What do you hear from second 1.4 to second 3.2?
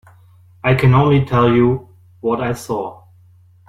you what I saw.